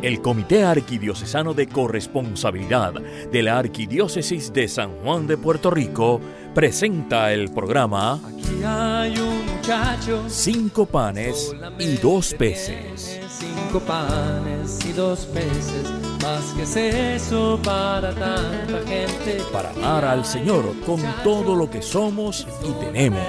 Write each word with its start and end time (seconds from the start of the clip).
El 0.00 0.22
Comité 0.22 0.62
Arquidiocesano 0.62 1.54
de 1.54 1.66
Corresponsabilidad 1.66 2.94
de 2.94 3.42
la 3.42 3.58
Arquidiócesis 3.58 4.52
de 4.52 4.68
San 4.68 4.92
Juan 5.02 5.26
de 5.26 5.36
Puerto 5.36 5.72
Rico 5.72 6.20
presenta 6.54 7.32
el 7.32 7.50
programa 7.50 8.14
Aquí 8.14 8.62
hay 8.64 9.18
un 9.18 9.46
muchacho. 9.46 10.22
Cinco 10.28 10.86
panes 10.86 11.52
y 11.80 11.96
dos 11.96 12.32
peces. 12.34 13.20
Cinco 13.28 13.80
panes 13.80 14.78
y 14.86 14.92
dos 14.92 15.26
peces. 15.26 15.90
Más 16.22 16.44
que 16.52 16.62
es 16.62 16.76
eso 16.76 17.58
para 17.64 18.10
tanta 18.14 18.78
gente. 18.86 19.42
Para 19.52 19.70
amar 19.70 20.04
al 20.04 20.24
Señor 20.24 20.74
con 20.86 21.00
todo 21.24 21.56
lo 21.56 21.68
que 21.68 21.82
somos 21.82 22.46
y 22.62 22.84
tenemos. 22.84 23.26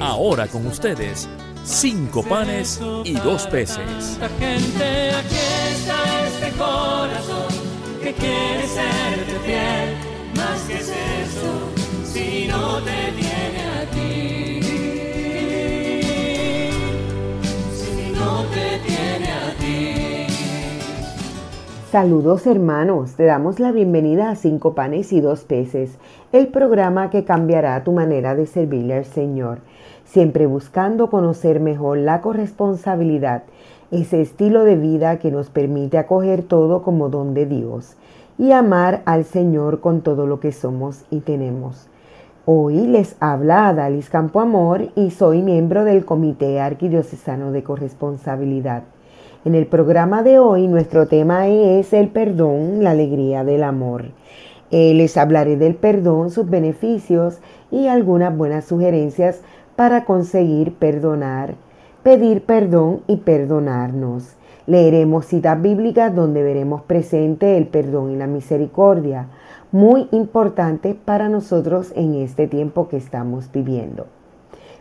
Ahora 0.00 0.46
con 0.48 0.66
ustedes, 0.66 1.28
cinco 1.64 2.22
panes 2.22 2.80
y 3.04 3.14
dos 3.14 3.46
peces. 3.46 4.18
Gente, 4.38 5.10
aquí 5.10 5.36
está 5.70 6.26
este 6.26 6.50
corazón 6.58 7.52
que 8.02 8.12
quiere 8.12 8.66
serte 8.66 9.38
fiel. 9.44 9.96
Más 10.36 10.60
que 10.62 10.74
es 10.74 10.88
eso, 10.88 11.70
si 12.04 12.48
no 12.48 12.78
te 12.82 13.12
tiene 13.18 13.62
a 13.78 13.84
ti. 13.92 14.60
Si 17.74 18.12
no 18.12 18.44
te 18.44 18.78
tiene 18.86 19.30
a 19.30 19.54
ti. 19.58 20.26
Saludos 21.90 22.46
hermanos, 22.46 23.12
te 23.12 23.24
damos 23.24 23.60
la 23.60 23.70
bienvenida 23.70 24.30
a 24.30 24.36
Cinco 24.36 24.74
Panes 24.74 25.12
y 25.12 25.20
Dos 25.20 25.44
Peces, 25.44 25.98
el 26.32 26.48
programa 26.48 27.10
que 27.10 27.24
cambiará 27.24 27.84
tu 27.84 27.92
manera 27.92 28.34
de 28.34 28.46
servirle 28.46 28.94
al 28.94 29.04
Señor, 29.04 29.58
siempre 30.12 30.46
buscando 30.46 31.08
conocer 31.08 31.58
mejor 31.58 31.96
la 31.96 32.20
corresponsabilidad, 32.20 33.44
ese 33.90 34.20
estilo 34.20 34.62
de 34.64 34.76
vida 34.76 35.18
que 35.18 35.30
nos 35.30 35.48
permite 35.48 35.96
acoger 35.96 36.42
todo 36.42 36.82
como 36.82 37.08
don 37.08 37.32
de 37.32 37.46
Dios 37.46 37.96
y 38.38 38.52
amar 38.52 39.00
al 39.06 39.24
Señor 39.24 39.80
con 39.80 40.02
todo 40.02 40.26
lo 40.26 40.38
que 40.38 40.52
somos 40.52 41.06
y 41.10 41.20
tenemos. 41.20 41.88
Hoy 42.44 42.86
les 42.86 43.16
habla 43.20 43.68
Adalis 43.68 44.10
Campo 44.10 44.40
Amor 44.40 44.88
y 44.96 45.12
soy 45.12 45.40
miembro 45.40 45.84
del 45.84 46.04
Comité 46.04 46.60
Arquidiocesano 46.60 47.50
de 47.50 47.62
Corresponsabilidad. 47.62 48.82
En 49.46 49.54
el 49.54 49.66
programa 49.66 50.22
de 50.22 50.38
hoy 50.38 50.68
nuestro 50.68 51.06
tema 51.06 51.48
es 51.48 51.94
el 51.94 52.08
perdón, 52.08 52.84
la 52.84 52.90
alegría 52.90 53.44
del 53.44 53.62
amor. 53.62 54.04
Eh, 54.70 54.92
les 54.94 55.16
hablaré 55.16 55.56
del 55.56 55.74
perdón, 55.74 56.30
sus 56.30 56.48
beneficios 56.48 57.40
y 57.70 57.86
algunas 57.86 58.36
buenas 58.36 58.66
sugerencias 58.66 59.42
para 59.76 60.04
conseguir 60.04 60.74
perdonar, 60.74 61.54
pedir 62.02 62.44
perdón 62.44 63.00
y 63.06 63.16
perdonarnos. 63.16 64.36
Leeremos 64.66 65.26
citas 65.26 65.60
bíblicas 65.60 66.14
donde 66.14 66.42
veremos 66.42 66.82
presente 66.82 67.56
el 67.56 67.66
perdón 67.66 68.12
y 68.12 68.16
la 68.16 68.26
misericordia, 68.26 69.28
muy 69.72 70.08
importante 70.12 70.94
para 70.94 71.28
nosotros 71.28 71.92
en 71.96 72.14
este 72.14 72.46
tiempo 72.46 72.88
que 72.88 72.96
estamos 72.96 73.50
viviendo. 73.50 74.06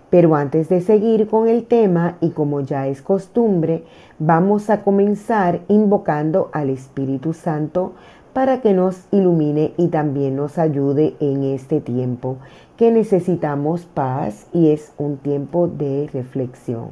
Pero 0.09 0.35
antes 0.35 0.67
de 0.67 0.81
seguir 0.81 1.27
con 1.27 1.47
el 1.47 1.63
tema 1.65 2.17
y 2.19 2.31
como 2.31 2.59
ya 2.59 2.87
es 2.87 3.01
costumbre, 3.01 3.85
vamos 4.19 4.69
a 4.69 4.83
comenzar 4.83 5.61
invocando 5.69 6.49
al 6.51 6.69
Espíritu 6.69 7.33
Santo 7.33 7.93
para 8.33 8.61
que 8.61 8.73
nos 8.73 9.07
ilumine 9.11 9.73
y 9.77 9.87
también 9.87 10.35
nos 10.35 10.57
ayude 10.57 11.15
en 11.19 11.43
este 11.43 11.79
tiempo 11.81 12.37
que 12.81 12.89
necesitamos 12.89 13.85
paz 13.85 14.47
y 14.53 14.71
es 14.71 14.91
un 14.97 15.17
tiempo 15.17 15.67
de 15.67 16.09
reflexión. 16.11 16.89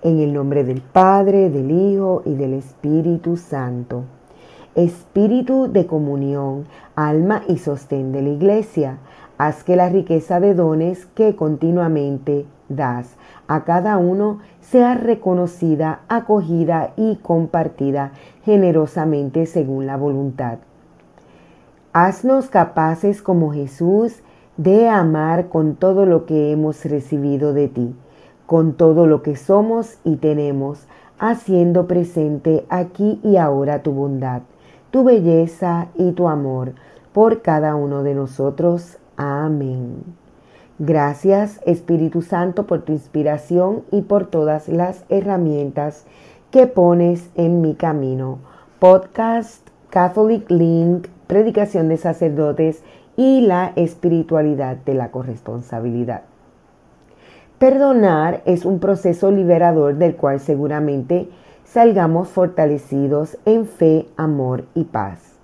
En 0.00 0.18
el 0.18 0.32
nombre 0.32 0.64
del 0.64 0.80
Padre, 0.80 1.50
del 1.50 1.70
Hijo 1.70 2.22
y 2.24 2.36
del 2.36 2.54
Espíritu 2.54 3.36
Santo. 3.36 4.04
Espíritu 4.74 5.70
de 5.70 5.84
comunión, 5.84 6.64
alma 6.96 7.42
y 7.48 7.58
sostén 7.58 8.12
de 8.12 8.22
la 8.22 8.30
Iglesia, 8.30 8.96
haz 9.36 9.62
que 9.62 9.76
la 9.76 9.90
riqueza 9.90 10.40
de 10.40 10.54
dones 10.54 11.04
que 11.04 11.36
continuamente 11.36 12.46
das 12.70 13.14
a 13.46 13.64
cada 13.64 13.98
uno 13.98 14.38
sea 14.62 14.94
reconocida, 14.94 16.00
acogida 16.08 16.94
y 16.96 17.16
compartida 17.16 18.12
generosamente 18.46 19.44
según 19.44 19.84
la 19.84 19.98
voluntad. 19.98 20.60
Haznos 21.92 22.48
capaces 22.48 23.20
como 23.20 23.52
Jesús 23.52 24.22
de 24.62 24.90
amar 24.90 25.48
con 25.48 25.74
todo 25.74 26.04
lo 26.04 26.26
que 26.26 26.52
hemos 26.52 26.84
recibido 26.84 27.54
de 27.54 27.68
ti, 27.68 27.94
con 28.44 28.74
todo 28.74 29.06
lo 29.06 29.22
que 29.22 29.34
somos 29.34 29.96
y 30.04 30.16
tenemos, 30.16 30.86
haciendo 31.18 31.86
presente 31.86 32.66
aquí 32.68 33.20
y 33.24 33.38
ahora 33.38 33.82
tu 33.82 33.92
bondad, 33.92 34.42
tu 34.90 35.02
belleza 35.02 35.88
y 35.94 36.12
tu 36.12 36.28
amor 36.28 36.74
por 37.14 37.40
cada 37.40 37.74
uno 37.74 38.02
de 38.02 38.14
nosotros. 38.14 38.98
Amén. 39.16 40.04
Gracias 40.78 41.62
Espíritu 41.64 42.20
Santo 42.20 42.66
por 42.66 42.82
tu 42.82 42.92
inspiración 42.92 43.84
y 43.90 44.02
por 44.02 44.26
todas 44.26 44.68
las 44.68 45.04
herramientas 45.08 46.04
que 46.50 46.66
pones 46.66 47.30
en 47.34 47.62
mi 47.62 47.76
camino. 47.76 48.40
Podcast, 48.78 49.66
Catholic 49.88 50.50
Link, 50.50 51.08
predicación 51.26 51.88
de 51.88 51.96
sacerdotes 51.96 52.82
y 53.20 53.42
la 53.42 53.74
espiritualidad 53.76 54.78
de 54.78 54.94
la 54.94 55.10
corresponsabilidad. 55.10 56.22
Perdonar 57.58 58.40
es 58.46 58.64
un 58.64 58.78
proceso 58.78 59.30
liberador 59.30 59.96
del 59.96 60.16
cual 60.16 60.40
seguramente 60.40 61.28
salgamos 61.64 62.28
fortalecidos 62.28 63.36
en 63.44 63.66
fe, 63.66 64.06
amor 64.16 64.64
y 64.74 64.84
paz. 64.84 65.34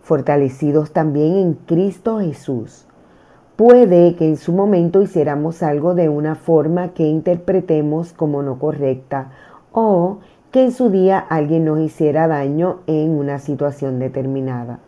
Fortalecidos 0.00 0.92
también 0.92 1.36
en 1.36 1.52
Cristo 1.52 2.20
Jesús. 2.20 2.86
Puede 3.56 4.16
que 4.16 4.26
en 4.26 4.38
su 4.38 4.54
momento 4.54 5.02
hiciéramos 5.02 5.62
algo 5.62 5.94
de 5.94 6.08
una 6.08 6.36
forma 6.36 6.94
que 6.94 7.06
interpretemos 7.06 8.14
como 8.14 8.42
no 8.42 8.58
correcta 8.58 9.30
o 9.72 10.20
que 10.50 10.62
en 10.62 10.72
su 10.72 10.88
día 10.88 11.18
alguien 11.18 11.66
nos 11.66 11.80
hiciera 11.80 12.28
daño 12.28 12.80
en 12.86 13.10
una 13.10 13.40
situación 13.40 13.98
determinada. 13.98 14.78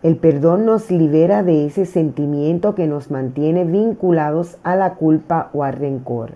El 0.00 0.16
perdón 0.16 0.64
nos 0.64 0.92
libera 0.92 1.42
de 1.42 1.66
ese 1.66 1.84
sentimiento 1.84 2.76
que 2.76 2.86
nos 2.86 3.10
mantiene 3.10 3.64
vinculados 3.64 4.56
a 4.62 4.76
la 4.76 4.94
culpa 4.94 5.50
o 5.52 5.64
al 5.64 5.72
rencor. 5.72 6.34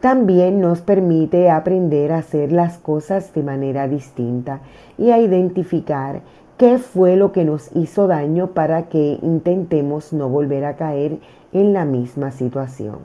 También 0.00 0.62
nos 0.62 0.80
permite 0.80 1.50
aprender 1.50 2.10
a 2.10 2.18
hacer 2.18 2.52
las 2.52 2.78
cosas 2.78 3.34
de 3.34 3.42
manera 3.42 3.86
distinta 3.86 4.60
y 4.96 5.10
a 5.10 5.18
identificar 5.18 6.22
qué 6.56 6.78
fue 6.78 7.16
lo 7.16 7.32
que 7.32 7.44
nos 7.44 7.70
hizo 7.76 8.06
daño 8.06 8.52
para 8.52 8.88
que 8.88 9.18
intentemos 9.20 10.14
no 10.14 10.30
volver 10.30 10.64
a 10.64 10.76
caer 10.76 11.18
en 11.52 11.74
la 11.74 11.84
misma 11.84 12.30
situación. 12.30 13.00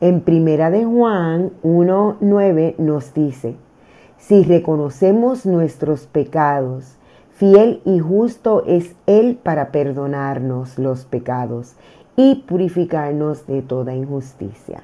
En 0.00 0.22
Primera 0.22 0.70
de 0.70 0.86
Juan 0.86 1.50
1:9 1.62 2.76
nos 2.78 3.12
dice: 3.12 3.56
Si 4.16 4.42
reconocemos 4.42 5.44
nuestros 5.44 6.06
pecados, 6.06 6.96
fiel 7.40 7.80
y 7.86 8.00
justo 8.00 8.64
es 8.66 8.94
él 9.06 9.38
para 9.42 9.72
perdonarnos 9.72 10.78
los 10.78 11.06
pecados 11.06 11.74
y 12.14 12.44
purificarnos 12.46 13.46
de 13.46 13.62
toda 13.62 13.94
injusticia. 13.94 14.82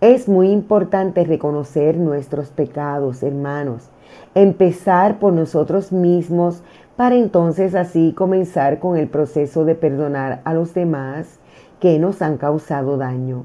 Es 0.00 0.30
muy 0.30 0.48
importante 0.48 1.24
reconocer 1.24 1.98
nuestros 1.98 2.48
pecados, 2.48 3.22
hermanos, 3.22 3.90
empezar 4.34 5.18
por 5.18 5.34
nosotros 5.34 5.92
mismos 5.92 6.62
para 6.96 7.16
entonces 7.16 7.74
así 7.74 8.14
comenzar 8.16 8.78
con 8.78 8.96
el 8.96 9.08
proceso 9.08 9.66
de 9.66 9.74
perdonar 9.74 10.40
a 10.44 10.54
los 10.54 10.72
demás 10.72 11.38
que 11.80 11.98
nos 11.98 12.22
han 12.22 12.38
causado 12.38 12.96
daño. 12.96 13.44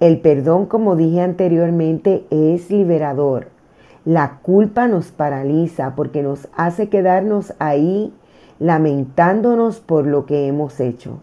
El 0.00 0.20
perdón, 0.20 0.66
como 0.66 0.96
dije 0.96 1.22
anteriormente, 1.22 2.26
es 2.28 2.70
liberador. 2.70 3.57
La 4.08 4.38
culpa 4.40 4.88
nos 4.88 5.10
paraliza 5.10 5.94
porque 5.94 6.22
nos 6.22 6.48
hace 6.56 6.88
quedarnos 6.88 7.52
ahí 7.58 8.10
lamentándonos 8.58 9.80
por 9.80 10.06
lo 10.06 10.24
que 10.24 10.46
hemos 10.46 10.80
hecho. 10.80 11.18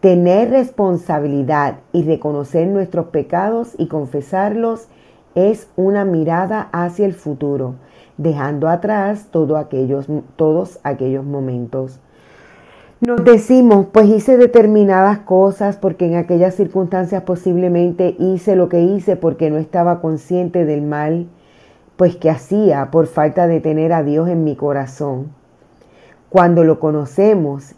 Tener 0.00 0.48
responsabilidad 0.48 1.80
y 1.92 2.04
reconocer 2.04 2.66
nuestros 2.66 3.08
pecados 3.08 3.74
y 3.76 3.88
confesarlos 3.88 4.88
es 5.34 5.68
una 5.76 6.06
mirada 6.06 6.70
hacia 6.72 7.04
el 7.04 7.12
futuro, 7.12 7.74
dejando 8.16 8.70
atrás 8.70 9.28
aquellos, 9.58 10.06
todos 10.36 10.80
aquellos 10.84 11.26
momentos. 11.26 12.00
Nos 13.02 13.22
decimos, 13.22 13.88
pues 13.92 14.08
hice 14.08 14.38
determinadas 14.38 15.18
cosas 15.18 15.76
porque 15.76 16.06
en 16.06 16.16
aquellas 16.16 16.54
circunstancias 16.54 17.24
posiblemente 17.24 18.16
hice 18.18 18.56
lo 18.56 18.70
que 18.70 18.80
hice 18.80 19.16
porque 19.16 19.50
no 19.50 19.58
estaba 19.58 20.00
consciente 20.00 20.64
del 20.64 20.80
mal, 20.80 21.26
pues 21.98 22.14
que 22.14 22.30
hacía 22.30 22.92
por 22.92 23.08
falta 23.08 23.48
de 23.48 23.60
tener 23.60 23.92
a 23.92 24.04
Dios 24.04 24.28
en 24.28 24.44
mi 24.44 24.54
corazón. 24.54 25.32
Cuando 26.30 26.62
lo 26.62 26.78
conocemos 26.78 27.74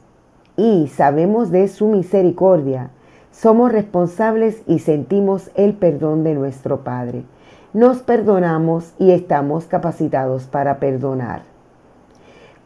y 0.58 0.88
sabemos 0.88 1.50
de 1.50 1.66
su 1.68 1.88
misericordia, 1.88 2.90
somos 3.32 3.72
responsables 3.72 4.62
y 4.66 4.80
sentimos 4.80 5.50
el 5.54 5.72
perdón 5.72 6.22
de 6.22 6.34
nuestro 6.34 6.84
Padre. 6.84 7.24
nos 7.72 7.98
perdonamos 7.98 8.92
y 8.98 9.12
estamos 9.12 9.64
capacitados 9.64 10.44
para 10.44 10.80
perdonar. 10.80 11.42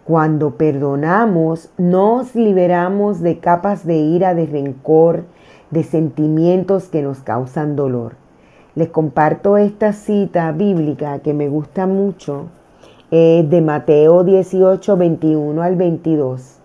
Cuando 0.04 0.56
perdonamos, 0.56 1.70
nos 1.78 2.34
liberamos 2.34 3.20
de 3.20 3.38
capas 3.38 3.86
de 3.86 3.96
ira, 3.96 4.34
de 4.34 4.46
rencor, 4.46 5.24
de 5.70 5.84
sentimientos 5.84 6.88
que 6.88 7.02
nos 7.02 7.20
causan 7.20 7.76
dolor. 7.76 8.23
Les 8.74 8.88
comparto 8.88 9.56
esta 9.56 9.92
cita 9.92 10.50
bíblica 10.52 11.20
que 11.20 11.32
me 11.32 11.48
gusta 11.48 11.86
mucho, 11.86 12.46
de 13.10 13.60
Mateo 13.60 14.24
18, 14.24 14.96
21 14.96 15.62
al 15.62 15.76
22. 15.76 16.58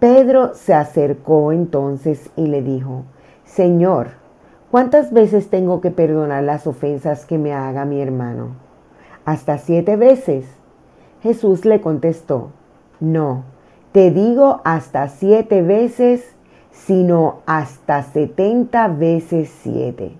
Pedro 0.00 0.54
se 0.54 0.74
acercó 0.74 1.52
entonces 1.52 2.30
y 2.36 2.48
le 2.48 2.62
dijo, 2.62 3.04
Señor, 3.44 4.08
¿cuántas 4.72 5.12
veces 5.12 5.48
tengo 5.48 5.80
que 5.80 5.92
perdonar 5.92 6.42
las 6.42 6.66
ofensas 6.66 7.24
que 7.24 7.38
me 7.38 7.52
haga 7.52 7.84
mi 7.84 8.00
hermano? 8.00 8.56
¿Hasta 9.24 9.58
siete 9.58 9.94
veces? 9.94 10.46
Jesús 11.22 11.64
le 11.64 11.80
contestó, 11.80 12.50
no, 12.98 13.44
te 13.92 14.10
digo 14.10 14.62
hasta 14.64 15.06
siete 15.06 15.62
veces, 15.62 16.34
sino 16.72 17.42
hasta 17.46 18.02
setenta 18.02 18.88
veces 18.88 19.50
siete. 19.62 20.12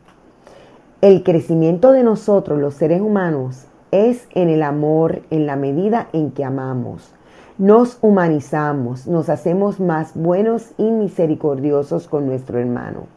El 1.02 1.22
crecimiento 1.22 1.92
de 1.92 2.02
nosotros, 2.02 2.58
los 2.58 2.72
seres 2.72 3.02
humanos, 3.02 3.66
es 3.90 4.26
en 4.34 4.48
el 4.48 4.62
amor, 4.62 5.20
en 5.28 5.44
la 5.44 5.54
medida 5.54 6.08
en 6.14 6.30
que 6.30 6.42
amamos. 6.42 7.12
Nos 7.58 7.98
humanizamos, 8.00 9.06
nos 9.06 9.28
hacemos 9.28 9.78
más 9.78 10.12
buenos 10.14 10.72
y 10.78 10.90
misericordiosos 10.90 12.08
con 12.08 12.26
nuestro 12.26 12.58
hermano. 12.58 13.08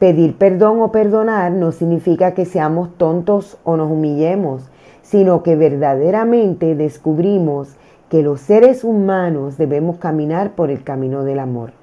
Pedir 0.00 0.36
perdón 0.36 0.80
o 0.80 0.90
perdonar 0.90 1.52
no 1.52 1.70
significa 1.70 2.34
que 2.34 2.46
seamos 2.46 2.98
tontos 2.98 3.58
o 3.62 3.76
nos 3.76 3.92
humillemos, 3.92 4.68
sino 5.02 5.44
que 5.44 5.54
verdaderamente 5.54 6.74
descubrimos 6.74 7.76
que 8.10 8.24
los 8.24 8.40
seres 8.40 8.82
humanos 8.82 9.56
debemos 9.56 9.98
caminar 9.98 10.56
por 10.56 10.68
el 10.68 10.82
camino 10.82 11.22
del 11.22 11.38
amor. 11.38 11.74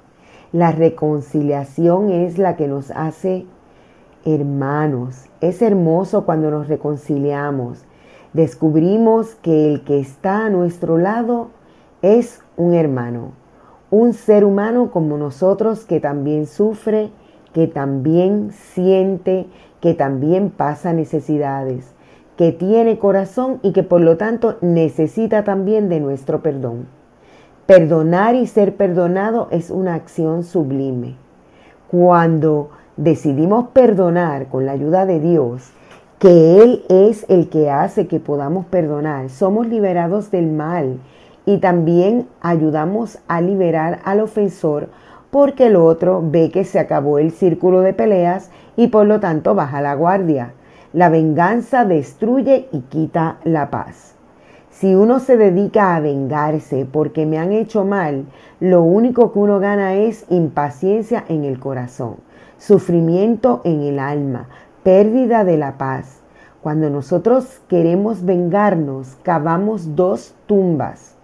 La 0.52 0.72
reconciliación 0.72 2.10
es 2.10 2.36
la 2.36 2.54
que 2.56 2.68
nos 2.68 2.90
hace 2.90 3.46
hermanos. 4.24 5.26
Es 5.40 5.62
hermoso 5.62 6.24
cuando 6.24 6.50
nos 6.50 6.68
reconciliamos 6.68 7.84
descubrimos 8.32 9.34
que 9.36 9.72
el 9.72 9.82
que 9.82 9.98
está 10.00 10.46
a 10.46 10.50
nuestro 10.50 10.98
lado 10.98 11.50
es 12.00 12.40
un 12.56 12.74
hermano, 12.74 13.32
un 13.90 14.14
ser 14.14 14.44
humano 14.44 14.90
como 14.90 15.18
nosotros 15.18 15.84
que 15.84 16.00
también 16.00 16.46
sufre, 16.46 17.10
que 17.52 17.66
también 17.66 18.50
siente, 18.52 19.46
que 19.80 19.94
también 19.94 20.50
pasa 20.50 20.92
necesidades, 20.92 21.94
que 22.36 22.52
tiene 22.52 22.98
corazón 22.98 23.60
y 23.62 23.72
que 23.72 23.82
por 23.82 24.00
lo 24.00 24.16
tanto 24.16 24.56
necesita 24.62 25.44
también 25.44 25.88
de 25.88 26.00
nuestro 26.00 26.42
perdón. 26.42 26.86
Perdonar 27.66 28.34
y 28.34 28.46
ser 28.46 28.76
perdonado 28.76 29.48
es 29.50 29.70
una 29.70 29.94
acción 29.94 30.42
sublime. 30.42 31.16
Cuando 31.90 32.70
decidimos 32.96 33.68
perdonar 33.68 34.48
con 34.48 34.66
la 34.66 34.72
ayuda 34.72 35.06
de 35.06 35.20
Dios, 35.20 35.70
que 36.18 36.62
Él 36.62 36.84
es 36.88 37.26
el 37.28 37.48
que 37.48 37.70
hace 37.70 38.06
que 38.06 38.20
podamos 38.20 38.66
perdonar. 38.66 39.30
Somos 39.30 39.66
liberados 39.66 40.30
del 40.30 40.50
mal 40.52 40.98
y 41.46 41.58
también 41.58 42.28
ayudamos 42.40 43.18
a 43.28 43.40
liberar 43.40 44.00
al 44.04 44.20
ofensor 44.20 44.88
porque 45.30 45.66
el 45.66 45.76
otro 45.76 46.22
ve 46.22 46.50
que 46.50 46.64
se 46.64 46.78
acabó 46.78 47.18
el 47.18 47.30
círculo 47.32 47.80
de 47.80 47.94
peleas 47.94 48.50
y 48.76 48.88
por 48.88 49.06
lo 49.06 49.18
tanto 49.18 49.54
baja 49.54 49.80
la 49.80 49.94
guardia. 49.94 50.52
La 50.92 51.08
venganza 51.08 51.86
destruye 51.86 52.68
y 52.70 52.80
quita 52.80 53.38
la 53.44 53.70
paz. 53.70 54.14
Si 54.70 54.94
uno 54.94 55.20
se 55.20 55.36
dedica 55.36 55.96
a 55.96 56.00
vengarse 56.00 56.86
porque 56.90 57.24
me 57.24 57.38
han 57.38 57.52
hecho 57.52 57.84
mal, 57.84 58.26
lo 58.60 58.82
único 58.82 59.32
que 59.32 59.38
uno 59.38 59.58
gana 59.58 59.94
es 59.94 60.26
impaciencia 60.28 61.24
en 61.28 61.44
el 61.44 61.58
corazón, 61.58 62.16
sufrimiento 62.62 63.60
en 63.64 63.82
el 63.82 63.98
alma, 63.98 64.48
pérdida 64.84 65.42
de 65.42 65.56
la 65.56 65.78
paz. 65.78 66.20
Cuando 66.62 66.90
nosotros 66.90 67.60
queremos 67.66 68.24
vengarnos, 68.24 69.16
cavamos 69.24 69.96
dos 69.96 70.36
tumbas. 70.46 71.16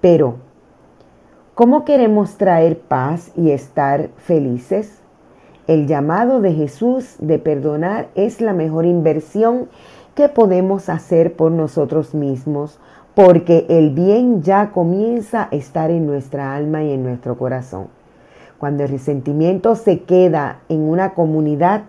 Pero, 0.00 0.34
¿cómo 1.54 1.84
queremos 1.84 2.36
traer 2.36 2.80
paz 2.80 3.30
y 3.36 3.52
estar 3.52 4.08
felices? 4.16 4.98
El 5.68 5.86
llamado 5.86 6.40
de 6.40 6.52
Jesús 6.52 7.14
de 7.20 7.38
perdonar 7.38 8.08
es 8.16 8.40
la 8.40 8.54
mejor 8.54 8.86
inversión 8.86 9.68
que 10.16 10.28
podemos 10.28 10.88
hacer 10.88 11.36
por 11.36 11.52
nosotros 11.52 12.12
mismos, 12.16 12.80
porque 13.14 13.66
el 13.68 13.90
bien 13.90 14.42
ya 14.42 14.72
comienza 14.72 15.44
a 15.44 15.54
estar 15.54 15.92
en 15.92 16.06
nuestra 16.06 16.56
alma 16.56 16.82
y 16.82 16.92
en 16.92 17.04
nuestro 17.04 17.38
corazón. 17.38 17.97
Cuando 18.58 18.82
el 18.82 18.88
resentimiento 18.88 19.76
se 19.76 20.00
queda 20.00 20.60
en 20.68 20.80
una 20.80 21.14
comunidad, 21.14 21.84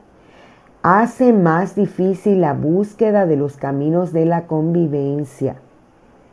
hace 0.83 1.33
más 1.33 1.75
difícil 1.75 2.42
la 2.42 2.54
búsqueda 2.54 3.25
de 3.25 3.36
los 3.36 3.57
caminos 3.57 4.13
de 4.13 4.25
la 4.25 4.45
convivencia. 4.45 5.56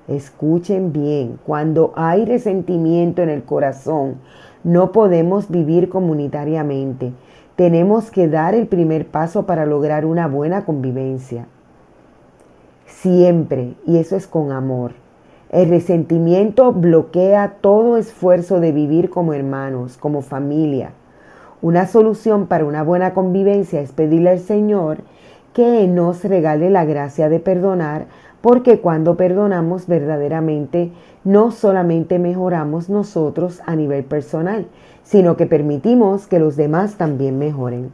Escuchen 0.08 0.92
bien, 0.92 1.38
cuando 1.44 1.92
hay 1.96 2.26
resentimiento 2.26 3.22
en 3.22 3.30
el 3.30 3.44
corazón, 3.44 4.16
no 4.62 4.92
podemos 4.92 5.50
vivir 5.50 5.88
comunitariamente. 5.88 7.12
Tenemos 7.56 8.10
que 8.10 8.28
dar 8.28 8.54
el 8.54 8.66
primer 8.66 9.06
paso 9.06 9.46
para 9.46 9.64
lograr 9.64 10.04
una 10.04 10.28
buena 10.28 10.64
convivencia. 10.64 11.46
Siempre, 12.86 13.74
y 13.86 13.96
eso 13.96 14.16
es 14.16 14.26
con 14.26 14.52
amor. 14.52 15.05
El 15.50 15.68
resentimiento 15.68 16.72
bloquea 16.72 17.58
todo 17.60 17.98
esfuerzo 17.98 18.58
de 18.58 18.72
vivir 18.72 19.10
como 19.10 19.32
hermanos, 19.32 19.96
como 19.96 20.22
familia. 20.22 20.90
Una 21.62 21.86
solución 21.86 22.46
para 22.48 22.64
una 22.64 22.82
buena 22.82 23.14
convivencia 23.14 23.80
es 23.80 23.92
pedirle 23.92 24.30
al 24.30 24.40
Señor 24.40 24.98
que 25.52 25.86
nos 25.86 26.24
regale 26.24 26.68
la 26.68 26.84
gracia 26.84 27.28
de 27.28 27.38
perdonar, 27.38 28.06
porque 28.40 28.80
cuando 28.80 29.16
perdonamos 29.16 29.86
verdaderamente 29.86 30.90
no 31.24 31.50
solamente 31.50 32.18
mejoramos 32.18 32.90
nosotros 32.90 33.62
a 33.66 33.74
nivel 33.74 34.04
personal, 34.04 34.66
sino 35.02 35.36
que 35.36 35.46
permitimos 35.46 36.26
que 36.26 36.38
los 36.38 36.56
demás 36.56 36.96
también 36.96 37.38
mejoren. 37.38 37.90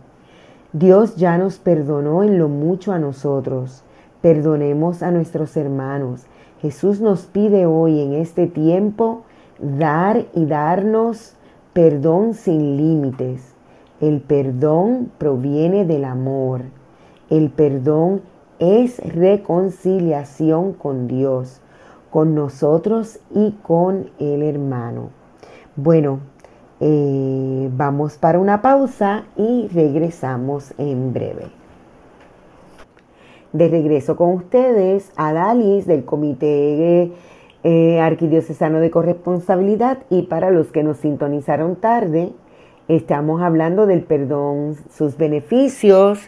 Dios 0.72 1.16
ya 1.16 1.36
nos 1.36 1.58
perdonó 1.58 2.22
en 2.22 2.38
lo 2.38 2.48
mucho 2.48 2.92
a 2.92 2.98
nosotros. 2.98 3.84
Perdonemos 4.22 5.02
a 5.02 5.10
nuestros 5.10 5.54
hermanos. 5.56 6.24
Jesús 6.62 7.00
nos 7.00 7.26
pide 7.26 7.66
hoy 7.66 8.00
en 8.00 8.12
este 8.12 8.46
tiempo 8.46 9.24
dar 9.58 10.26
y 10.32 10.46
darnos 10.46 11.34
perdón 11.72 12.34
sin 12.34 12.76
límites. 12.76 13.56
El 14.00 14.20
perdón 14.20 15.10
proviene 15.18 15.84
del 15.84 16.04
amor. 16.04 16.62
El 17.30 17.50
perdón 17.50 18.22
es 18.60 18.98
reconciliación 18.98 20.72
con 20.72 21.08
Dios, 21.08 21.60
con 22.10 22.36
nosotros 22.36 23.18
y 23.34 23.56
con 23.62 24.10
el 24.20 24.44
hermano. 24.44 25.10
Bueno, 25.74 26.20
eh, 26.78 27.70
vamos 27.76 28.18
para 28.18 28.38
una 28.38 28.62
pausa 28.62 29.24
y 29.36 29.66
regresamos 29.66 30.74
en 30.78 31.12
breve. 31.12 31.61
De 33.52 33.68
regreso 33.68 34.16
con 34.16 34.32
ustedes, 34.34 35.12
a 35.16 35.32
Dalis 35.32 35.86
del 35.86 36.04
Comité 36.04 37.12
eh, 37.64 38.00
Arquidiocesano 38.00 38.80
de 38.80 38.90
Corresponsabilidad 38.90 39.98
y 40.10 40.22
para 40.22 40.50
los 40.50 40.72
que 40.72 40.82
nos 40.82 40.98
sintonizaron 40.98 41.76
tarde, 41.76 42.32
Estamos 42.88 43.40
hablando 43.42 43.86
del 43.86 44.02
perdón, 44.02 44.74
sus 44.90 45.16
beneficios 45.16 46.18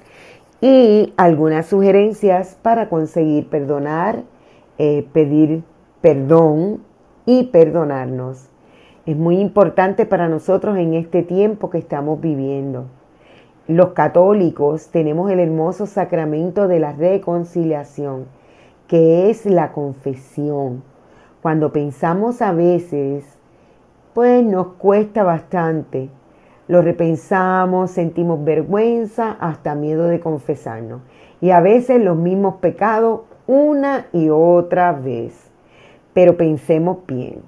y 0.60 1.12
algunas 1.16 1.66
sugerencias 1.66 2.56
para 2.62 2.88
conseguir 2.88 3.48
perdonar, 3.48 4.22
eh, 4.78 5.04
pedir 5.12 5.64
perdón 6.00 6.80
y 7.26 7.48
perdonarnos. 7.48 8.48
Es 9.04 9.16
muy 9.16 9.40
importante 9.40 10.06
para 10.06 10.28
nosotros 10.28 10.78
en 10.78 10.94
este 10.94 11.22
tiempo 11.22 11.70
que 11.70 11.78
estamos 11.78 12.20
viviendo. 12.20 12.86
Los 13.66 13.90
católicos 13.90 14.88
tenemos 14.88 15.30
el 15.30 15.40
hermoso 15.40 15.86
sacramento 15.86 16.68
de 16.68 16.80
la 16.80 16.92
reconciliación, 16.92 18.26
que 18.88 19.30
es 19.30 19.46
la 19.46 19.72
confesión. 19.72 20.82
Cuando 21.42 21.72
pensamos 21.72 22.42
a 22.42 22.52
veces, 22.52 23.24
pues 24.12 24.44
nos 24.44 24.74
cuesta 24.74 25.22
bastante 25.22 26.10
lo 26.66 26.80
repensamos, 26.80 27.90
sentimos 27.90 28.42
vergüenza, 28.42 29.36
hasta 29.38 29.74
miedo 29.74 30.06
de 30.06 30.20
confesarnos. 30.20 31.02
Y 31.40 31.50
a 31.50 31.60
veces 31.60 32.02
los 32.02 32.16
mismos 32.16 32.56
pecados 32.56 33.22
una 33.46 34.06
y 34.12 34.30
otra 34.30 34.92
vez. 34.92 35.50
Pero 36.14 36.36
pensemos 36.36 36.98
bien. 37.06 37.42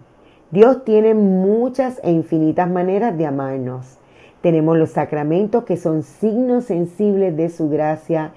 Dios 0.50 0.84
tiene 0.84 1.14
muchas 1.14 1.98
e 2.04 2.10
infinitas 2.10 2.68
maneras 2.68 3.16
de 3.16 3.26
amarnos. 3.26 3.98
Tenemos 4.46 4.78
los 4.78 4.90
sacramentos 4.90 5.64
que 5.64 5.76
son 5.76 6.04
signos 6.04 6.66
sensibles 6.66 7.36
de 7.36 7.48
su 7.48 7.68
gracia 7.68 8.30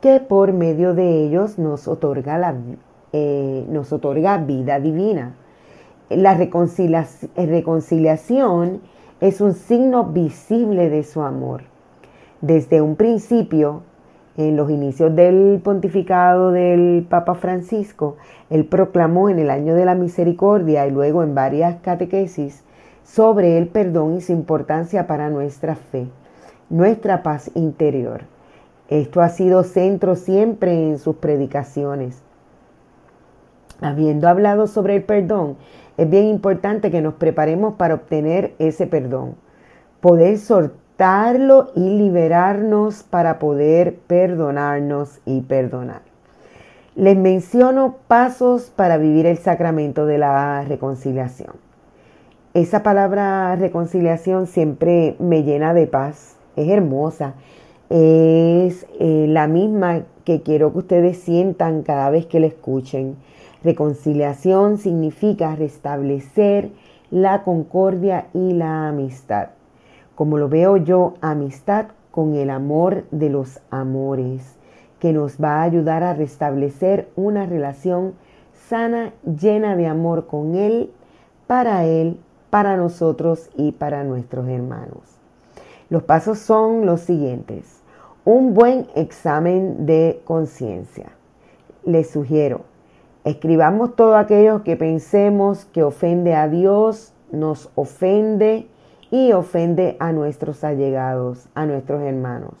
que 0.00 0.20
por 0.20 0.52
medio 0.52 0.94
de 0.94 1.24
ellos 1.24 1.58
nos 1.58 1.88
otorga, 1.88 2.38
la, 2.38 2.54
eh, 3.12 3.66
nos 3.68 3.92
otorga 3.92 4.38
vida 4.38 4.78
divina. 4.78 5.34
La 6.08 6.34
reconciliación 6.34 8.80
es 9.20 9.40
un 9.40 9.54
signo 9.54 10.04
visible 10.04 10.88
de 10.88 11.02
su 11.02 11.22
amor. 11.22 11.62
Desde 12.40 12.80
un 12.80 12.94
principio, 12.94 13.82
en 14.36 14.54
los 14.54 14.70
inicios 14.70 15.16
del 15.16 15.60
pontificado 15.64 16.52
del 16.52 17.04
Papa 17.10 17.34
Francisco, 17.34 18.18
él 18.50 18.66
proclamó 18.66 19.30
en 19.30 19.40
el 19.40 19.50
año 19.50 19.74
de 19.74 19.84
la 19.84 19.96
misericordia 19.96 20.86
y 20.86 20.92
luego 20.92 21.24
en 21.24 21.34
varias 21.34 21.80
catequesis 21.80 22.62
sobre 23.06 23.56
el 23.56 23.68
perdón 23.68 24.16
y 24.16 24.20
su 24.20 24.32
importancia 24.32 25.06
para 25.06 25.30
nuestra 25.30 25.76
fe, 25.76 26.08
nuestra 26.68 27.22
paz 27.22 27.50
interior. 27.54 28.22
Esto 28.88 29.20
ha 29.20 29.28
sido 29.28 29.62
centro 29.62 30.16
siempre 30.16 30.88
en 30.88 30.98
sus 30.98 31.16
predicaciones. 31.16 32.20
Habiendo 33.80 34.28
hablado 34.28 34.66
sobre 34.66 34.96
el 34.96 35.04
perdón, 35.04 35.56
es 35.96 36.10
bien 36.10 36.26
importante 36.26 36.90
que 36.90 37.00
nos 37.00 37.14
preparemos 37.14 37.74
para 37.74 37.94
obtener 37.94 38.54
ese 38.58 38.86
perdón, 38.86 39.36
poder 40.00 40.38
soltarlo 40.38 41.70
y 41.76 41.98
liberarnos 41.98 43.04
para 43.04 43.38
poder 43.38 43.96
perdonarnos 44.06 45.20
y 45.24 45.42
perdonar. 45.42 46.02
Les 46.96 47.16
menciono 47.16 47.96
pasos 48.08 48.72
para 48.74 48.96
vivir 48.96 49.26
el 49.26 49.38
sacramento 49.38 50.06
de 50.06 50.18
la 50.18 50.64
reconciliación. 50.66 51.65
Esa 52.56 52.82
palabra 52.82 53.54
reconciliación 53.56 54.46
siempre 54.46 55.14
me 55.18 55.42
llena 55.42 55.74
de 55.74 55.86
paz, 55.86 56.38
es 56.56 56.70
hermosa, 56.70 57.34
es 57.90 58.86
eh, 58.98 59.26
la 59.28 59.46
misma 59.46 60.04
que 60.24 60.40
quiero 60.40 60.72
que 60.72 60.78
ustedes 60.78 61.18
sientan 61.18 61.82
cada 61.82 62.08
vez 62.08 62.24
que 62.24 62.40
la 62.40 62.46
escuchen. 62.46 63.16
Reconciliación 63.62 64.78
significa 64.78 65.54
restablecer 65.54 66.70
la 67.10 67.42
concordia 67.42 68.28
y 68.32 68.54
la 68.54 68.88
amistad. 68.88 69.48
Como 70.14 70.38
lo 70.38 70.48
veo 70.48 70.78
yo, 70.78 71.12
amistad 71.20 71.88
con 72.10 72.36
el 72.36 72.48
amor 72.48 73.04
de 73.10 73.28
los 73.28 73.60
amores, 73.68 74.56
que 74.98 75.12
nos 75.12 75.36
va 75.36 75.56
a 75.56 75.64
ayudar 75.64 76.02
a 76.02 76.14
restablecer 76.14 77.10
una 77.16 77.44
relación 77.44 78.14
sana, 78.54 79.12
llena 79.26 79.76
de 79.76 79.88
amor 79.88 80.26
con 80.26 80.54
Él, 80.54 80.90
para 81.46 81.84
Él, 81.84 82.18
para 82.50 82.76
nosotros 82.76 83.50
y 83.56 83.72
para 83.72 84.04
nuestros 84.04 84.48
hermanos. 84.48 85.18
Los 85.90 86.02
pasos 86.02 86.38
son 86.38 86.86
los 86.86 87.00
siguientes. 87.00 87.80
Un 88.24 88.54
buen 88.54 88.86
examen 88.94 89.86
de 89.86 90.20
conciencia. 90.24 91.12
Les 91.84 92.10
sugiero 92.10 92.62
Escribamos 93.26 93.96
todo 93.96 94.14
aquello 94.16 94.62
que 94.62 94.76
pensemos 94.76 95.64
que 95.72 95.82
ofende 95.82 96.32
a 96.36 96.46
Dios, 96.46 97.12
nos 97.32 97.70
ofende 97.74 98.68
y 99.10 99.32
ofende 99.32 99.96
a 99.98 100.12
nuestros 100.12 100.62
allegados, 100.62 101.48
a 101.56 101.66
nuestros 101.66 102.02
hermanos. 102.02 102.54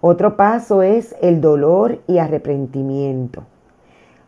Otro 0.00 0.36
paso 0.36 0.82
es 0.82 1.16
el 1.20 1.40
dolor 1.40 1.98
y 2.06 2.18
arrepentimiento. 2.18 3.42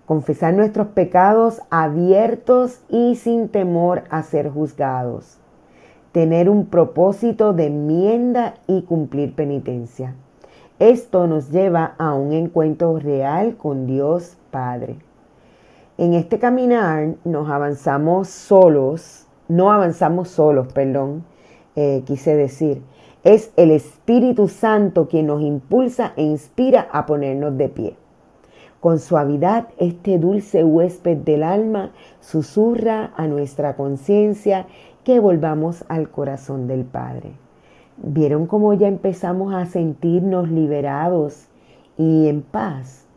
Confesar 0.06 0.54
nuestros 0.54 0.86
pecados 0.88 1.60
abiertos 1.68 2.80
y 2.88 3.16
sin 3.16 3.48
temor 3.48 4.04
a 4.08 4.22
ser 4.22 4.48
juzgados. 4.50 5.38
Tener 6.12 6.48
un 6.48 6.66
propósito 6.66 7.52
de 7.52 7.66
enmienda 7.66 8.54
y 8.68 8.82
cumplir 8.82 9.34
penitencia. 9.34 10.14
Esto 10.78 11.26
nos 11.26 11.50
lleva 11.50 11.94
a 11.98 12.14
un 12.14 12.32
encuentro 12.32 12.98
real 13.00 13.56
con 13.56 13.86
Dios 13.86 14.36
Padre. 14.50 14.96
En 15.98 16.14
este 16.14 16.38
caminar 16.38 17.14
nos 17.24 17.48
avanzamos 17.50 18.28
solos, 18.28 19.26
no 19.48 19.72
avanzamos 19.72 20.28
solos, 20.28 20.72
perdón, 20.72 21.24
eh, 21.74 22.02
quise 22.06 22.36
decir. 22.36 22.82
Es 23.24 23.52
el 23.56 23.70
Espíritu 23.72 24.46
Santo 24.46 25.08
quien 25.08 25.26
nos 25.26 25.42
impulsa 25.42 26.12
e 26.14 26.22
inspira 26.22 26.88
a 26.92 27.06
ponernos 27.06 27.56
de 27.58 27.68
pie. 27.68 27.96
Con 28.86 29.00
suavidad, 29.00 29.66
este 29.78 30.16
dulce 30.16 30.62
huésped 30.62 31.16
del 31.16 31.42
alma 31.42 31.90
susurra 32.20 33.12
a 33.16 33.26
nuestra 33.26 33.74
conciencia 33.74 34.68
que 35.02 35.18
volvamos 35.18 35.84
al 35.88 36.08
corazón 36.08 36.68
del 36.68 36.84
Padre. 36.84 37.32
¿Vieron 37.96 38.46
cómo 38.46 38.74
ya 38.74 38.86
empezamos 38.86 39.52
a 39.52 39.66
sentirnos 39.66 40.48
liberados 40.48 41.48
y 41.98 42.28
en 42.28 42.42
paz? 42.42 43.08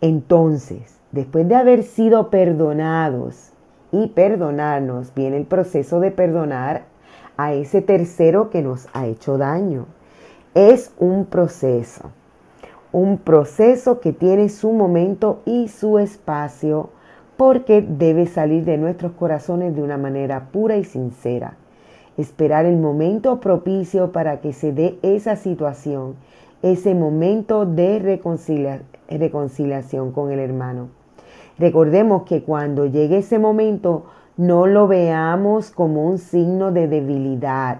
Entonces, 0.00 0.98
después 1.12 1.46
de 1.46 1.56
haber 1.56 1.82
sido 1.82 2.30
perdonados 2.30 3.52
y 3.92 4.06
perdonarnos, 4.06 5.12
viene 5.14 5.36
el 5.36 5.44
proceso 5.44 6.00
de 6.00 6.12
perdonar 6.12 6.86
a 7.36 7.52
ese 7.52 7.82
tercero 7.82 8.48
que 8.48 8.62
nos 8.62 8.86
ha 8.94 9.06
hecho 9.06 9.36
daño. 9.36 9.84
Es 10.54 10.94
un 10.98 11.26
proceso, 11.26 12.10
un 12.92 13.18
proceso 13.18 14.00
que 14.00 14.12
tiene 14.12 14.48
su 14.48 14.72
momento 14.72 15.40
y 15.44 15.68
su 15.68 15.98
espacio 15.98 16.90
porque 17.36 17.82
debe 17.82 18.26
salir 18.26 18.64
de 18.64 18.78
nuestros 18.78 19.12
corazones 19.12 19.74
de 19.76 19.82
una 19.82 19.96
manera 19.96 20.48
pura 20.50 20.76
y 20.76 20.84
sincera. 20.84 21.56
Esperar 22.16 22.66
el 22.66 22.76
momento 22.76 23.38
propicio 23.40 24.10
para 24.10 24.40
que 24.40 24.52
se 24.52 24.72
dé 24.72 24.98
esa 25.02 25.36
situación, 25.36 26.16
ese 26.62 26.94
momento 26.94 27.64
de 27.64 28.00
reconciliación 29.08 30.10
con 30.10 30.32
el 30.32 30.40
hermano. 30.40 30.88
Recordemos 31.58 32.24
que 32.24 32.42
cuando 32.42 32.86
llegue 32.86 33.18
ese 33.18 33.38
momento 33.38 34.06
no 34.36 34.66
lo 34.66 34.88
veamos 34.88 35.70
como 35.70 36.08
un 36.08 36.18
signo 36.18 36.72
de 36.72 36.88
debilidad, 36.88 37.78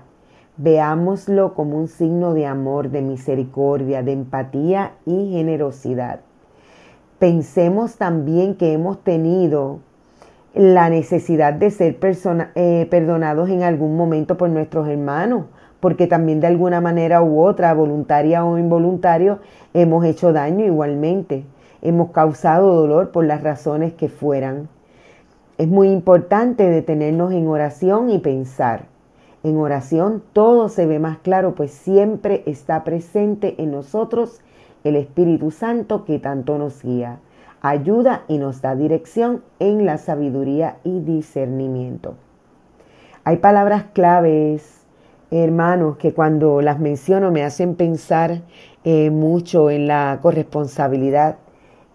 veámoslo 0.58 1.54
como 1.54 1.78
un 1.78 1.88
signo 1.88 2.34
de 2.34 2.46
amor, 2.46 2.90
de 2.90 3.00
misericordia, 3.02 4.02
de 4.02 4.12
empatía 4.12 4.92
y 5.06 5.32
generosidad. 5.32 6.20
Pensemos 7.18 7.96
también 7.96 8.54
que 8.54 8.72
hemos 8.72 9.02
tenido 9.02 9.78
la 10.54 10.90
necesidad 10.90 11.54
de 11.54 11.70
ser 11.70 11.98
eh, 12.54 12.86
perdonados 12.90 13.48
en 13.48 13.62
algún 13.62 13.96
momento 13.96 14.36
por 14.36 14.50
nuestros 14.50 14.88
hermanos, 14.88 15.46
porque 15.80 16.06
también 16.06 16.40
de 16.40 16.48
alguna 16.48 16.80
manera 16.80 17.22
u 17.22 17.40
otra, 17.40 17.72
voluntaria 17.72 18.44
o 18.44 18.58
involuntario, 18.58 19.38
hemos 19.72 20.04
hecho 20.04 20.32
daño 20.32 20.64
igualmente 20.66 21.44
hemos 21.82 22.10
causado 22.10 22.74
dolor 22.74 23.10
por 23.10 23.24
las 23.24 23.42
razones 23.42 23.94
que 23.94 24.08
fueran. 24.08 24.68
Es 25.58 25.68
muy 25.68 25.88
importante 25.88 26.68
detenernos 26.68 27.32
en 27.32 27.46
oración 27.48 28.10
y 28.10 28.18
pensar. 28.18 28.86
En 29.42 29.56
oración 29.56 30.22
todo 30.32 30.68
se 30.68 30.86
ve 30.86 30.98
más 30.98 31.18
claro, 31.18 31.54
pues 31.54 31.70
siempre 31.70 32.42
está 32.46 32.84
presente 32.84 33.54
en 33.58 33.70
nosotros 33.70 34.40
el 34.84 34.96
Espíritu 34.96 35.50
Santo 35.50 36.04
que 36.04 36.18
tanto 36.18 36.58
nos 36.58 36.82
guía, 36.82 37.20
ayuda 37.60 38.24
y 38.28 38.38
nos 38.38 38.62
da 38.62 38.74
dirección 38.74 39.42
en 39.58 39.86
la 39.86 39.98
sabiduría 39.98 40.78
y 40.84 41.00
discernimiento. 41.00 42.14
Hay 43.24 43.38
palabras 43.38 43.84
claves, 43.92 44.84
hermanos, 45.30 45.96
que 45.98 46.14
cuando 46.14 46.60
las 46.62 46.80
menciono 46.80 47.30
me 47.30 47.44
hacen 47.44 47.74
pensar 47.74 48.42
eh, 48.84 49.10
mucho 49.10 49.70
en 49.70 49.86
la 49.86 50.18
corresponsabilidad 50.22 51.36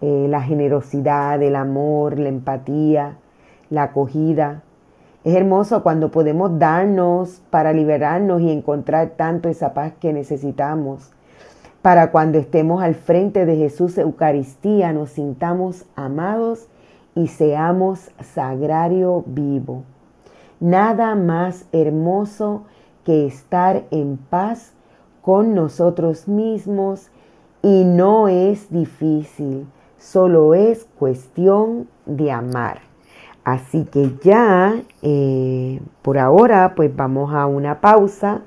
eh, 0.06 0.26
la 0.28 0.42
generosidad, 0.42 1.42
el 1.42 1.56
amor, 1.56 2.18
la 2.18 2.28
empatía, 2.28 3.16
la 3.70 3.84
acogida. 3.84 4.62
Es 5.24 5.34
hermoso 5.34 5.82
cuando 5.82 6.10
podemos 6.10 6.58
darnos 6.58 7.40
para 7.48 7.72
liberarnos 7.72 8.42
y 8.42 8.50
encontrar 8.50 9.14
tanto 9.16 9.48
esa 9.48 9.72
paz 9.72 9.94
que 9.98 10.12
necesitamos. 10.12 11.12
Para 11.80 12.10
cuando 12.10 12.36
estemos 12.38 12.82
al 12.82 12.94
frente 12.94 13.46
de 13.46 13.56
Jesús 13.56 13.96
Eucaristía 13.96 14.92
nos 14.92 15.10
sintamos 15.10 15.86
amados 15.96 16.68
y 17.14 17.28
seamos 17.28 18.10
sagrario 18.20 19.24
vivo. 19.26 19.84
Nada 20.60 21.14
más 21.14 21.66
hermoso 21.72 22.64
que 23.04 23.26
estar 23.26 23.84
en 23.90 24.18
paz 24.18 24.72
con 25.22 25.54
nosotros 25.54 26.28
mismos 26.28 27.08
y 27.62 27.84
no 27.84 28.28
es 28.28 28.70
difícil 28.70 29.66
solo 29.96 30.52
es 30.52 30.86
cuestión 30.98 31.88
de 32.04 32.30
amar. 32.30 32.93
Así 33.44 33.84
que 33.84 34.12
ya, 34.22 34.74
eh, 35.02 35.80
por 36.00 36.18
ahora, 36.18 36.74
pues 36.74 36.94
vamos 36.96 37.34
a 37.34 37.46
una 37.46 37.80
pausa 37.80 38.40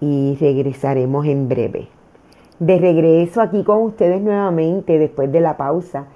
y 0.00 0.36
regresaremos 0.38 1.24
en 1.26 1.48
breve. 1.48 1.88
De 2.58 2.78
regreso 2.78 3.40
aquí 3.40 3.64
con 3.64 3.78
ustedes 3.82 4.20
nuevamente 4.20 4.98
después 4.98 5.32
de 5.32 5.40
la 5.40 5.56
pausa, 5.56 6.06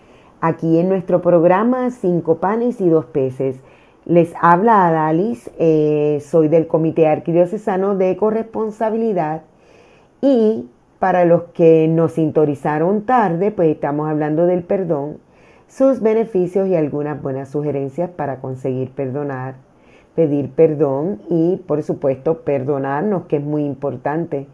aquí 0.41 0.79
en 0.79 0.89
nuestro 0.91 1.23
programa 1.23 1.91
Cinco 1.91 2.37
Panes 2.37 2.81
y 2.81 2.89
Dos 2.89 3.07
Peces. 3.07 3.61
Les 4.05 4.33
habla 4.41 4.87
Adalis, 4.87 5.51
eh, 5.59 6.23
soy 6.23 6.49
del 6.49 6.67
Comité 6.67 7.09
Arquidiocesano 7.09 7.97
de 7.97 8.17
Corresponsabilidad 8.17 9.43
y 10.21 10.67
para 10.99 11.25
los 11.25 11.45
que 11.55 11.89
nos 11.89 12.13
sintonizaron 12.13 13.03
tarde, 13.03 13.51
pues 13.51 13.69
estamos 13.71 14.09
hablando 14.09 14.47
del 14.47 14.63
perdón, 14.65 15.19
sus 15.69 16.01
beneficios 16.01 16.69
y 16.69 16.75
algunas 16.75 17.23
buenas 17.23 17.51
sugerencias 17.51 18.11
para 18.11 18.41
conseguir 18.41 18.91
perdonar, 18.91 19.57
pedir 20.15 20.51
perdón 20.51 21.21
y 21.29 21.57
por 21.67 21.83
supuesto 21.83 22.41
perdonarnos, 22.41 23.27
que 23.27 23.37
es 23.37 23.45
muy 23.45 23.65
importante 23.65 24.47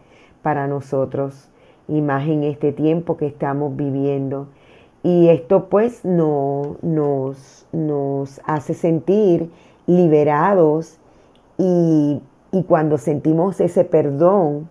para 0.43 0.67
nosotros, 0.67 1.49
y 1.89 2.01
más 2.01 2.27
en 2.27 2.45
este 2.45 2.73
tiempo 2.73 3.17
que 3.17 3.27
estamos 3.27 3.77
viviendo. 3.77 4.49
Y 5.03 5.29
esto 5.29 5.67
pues 5.69 6.05
no, 6.05 6.77
nos, 6.83 7.67
nos 7.73 8.41
hace 8.45 8.75
sentir 8.75 9.51
liberados 9.87 10.99
y, 11.59 12.21
cuando 12.69 12.99
sentimos 12.99 13.61
ese 13.61 13.85
perdón, 13.85 14.69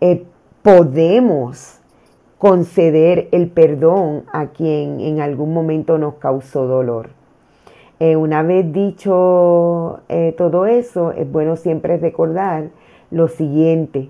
eh, 0.00 0.24
podemos 0.62 1.80
conceder 2.42 3.28
el 3.30 3.50
perdón 3.50 4.24
a 4.32 4.46
quien 4.48 4.98
en 4.98 5.20
algún 5.20 5.54
momento 5.54 5.96
nos 5.96 6.14
causó 6.14 6.66
dolor. 6.66 7.10
Eh, 8.00 8.16
una 8.16 8.42
vez 8.42 8.72
dicho 8.72 10.00
eh, 10.08 10.34
todo 10.36 10.66
eso, 10.66 11.12
es 11.12 11.30
bueno 11.30 11.54
siempre 11.54 11.98
recordar 11.98 12.70
lo 13.12 13.28
siguiente, 13.28 14.08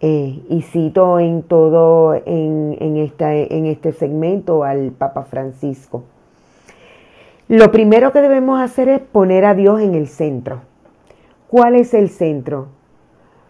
eh, 0.00 0.40
y 0.48 0.62
cito 0.62 1.18
en 1.18 1.42
todo 1.42 2.14
en, 2.14 2.76
en, 2.78 3.10
en 3.18 3.66
este 3.66 3.90
segmento 3.90 4.62
al 4.62 4.92
Papa 4.92 5.24
Francisco. 5.24 6.04
Lo 7.48 7.72
primero 7.72 8.12
que 8.12 8.20
debemos 8.20 8.60
hacer 8.60 8.88
es 8.88 9.00
poner 9.00 9.44
a 9.44 9.56
Dios 9.56 9.80
en 9.80 9.96
el 9.96 10.06
centro. 10.06 10.60
¿Cuál 11.48 11.74
es 11.74 11.92
el 11.92 12.08
centro? 12.08 12.68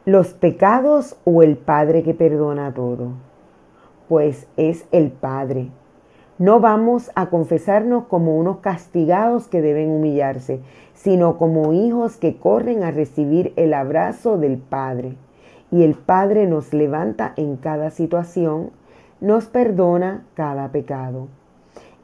¿Los 0.06 0.28
pecados 0.28 1.18
o 1.24 1.42
el 1.42 1.58
Padre 1.58 2.02
que 2.02 2.14
perdona 2.14 2.72
todo? 2.72 3.27
Pues 4.08 4.46
es 4.56 4.86
el 4.90 5.10
Padre. 5.10 5.70
No 6.38 6.60
vamos 6.60 7.10
a 7.14 7.30
confesarnos 7.30 8.04
como 8.04 8.38
unos 8.38 8.58
castigados 8.58 9.48
que 9.48 9.60
deben 9.60 9.90
humillarse, 9.90 10.60
sino 10.94 11.36
como 11.36 11.72
hijos 11.72 12.16
que 12.16 12.36
corren 12.36 12.84
a 12.84 12.90
recibir 12.90 13.52
el 13.56 13.74
abrazo 13.74 14.38
del 14.38 14.58
Padre. 14.58 15.16
Y 15.70 15.82
el 15.82 15.94
Padre 15.94 16.46
nos 16.46 16.72
levanta 16.72 17.32
en 17.36 17.56
cada 17.56 17.90
situación, 17.90 18.70
nos 19.20 19.46
perdona 19.46 20.24
cada 20.34 20.68
pecado. 20.70 21.28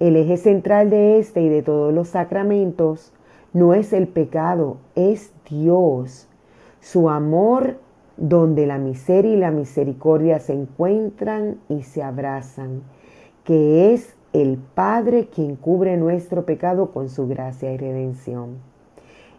El 0.00 0.16
eje 0.16 0.36
central 0.36 0.90
de 0.90 1.18
este 1.20 1.40
y 1.40 1.48
de 1.48 1.62
todos 1.62 1.94
los 1.94 2.08
sacramentos 2.08 3.12
no 3.52 3.72
es 3.72 3.92
el 3.92 4.08
pecado, 4.08 4.78
es 4.96 5.32
Dios. 5.48 6.28
Su 6.80 7.08
amor 7.08 7.78
donde 8.16 8.66
la 8.66 8.78
miseria 8.78 9.32
y 9.32 9.36
la 9.36 9.50
misericordia 9.50 10.38
se 10.38 10.52
encuentran 10.52 11.58
y 11.68 11.82
se 11.82 12.02
abrazan, 12.02 12.82
que 13.44 13.92
es 13.92 14.14
el 14.32 14.58
Padre 14.74 15.28
quien 15.32 15.56
cubre 15.56 15.96
nuestro 15.96 16.44
pecado 16.44 16.90
con 16.92 17.08
su 17.08 17.26
gracia 17.26 17.72
y 17.72 17.76
redención. 17.76 18.56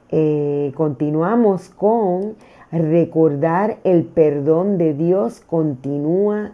Eh, 0.10 0.72
continuamos 0.76 1.70
con 1.70 2.36
recordar 2.72 3.78
el 3.84 4.04
perdón 4.04 4.78
de 4.78 4.94
Dios, 4.94 5.42
continúa 5.42 6.52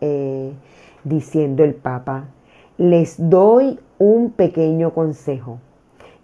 eh, 0.00 0.52
diciendo 1.04 1.64
el 1.64 1.74
Papa. 1.74 2.28
Les 2.78 3.16
doy 3.18 3.78
un 3.98 4.30
pequeño 4.30 4.92
consejo. 4.92 5.58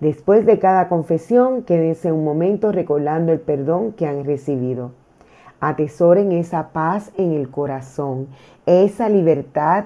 Después 0.00 0.44
de 0.46 0.58
cada 0.58 0.88
confesión, 0.88 1.62
quédense 1.62 2.10
un 2.10 2.24
momento 2.24 2.72
recordando 2.72 3.32
el 3.32 3.40
perdón 3.40 3.92
que 3.92 4.06
han 4.06 4.24
recibido 4.24 4.90
atesoren 5.62 6.32
esa 6.32 6.70
paz 6.72 7.12
en 7.16 7.32
el 7.32 7.48
corazón, 7.48 8.26
esa 8.66 9.08
libertad 9.08 9.84